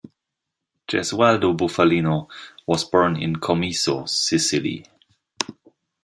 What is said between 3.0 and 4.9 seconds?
in Comiso, Sicily.